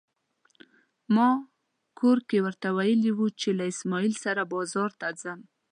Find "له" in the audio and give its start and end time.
3.57-3.63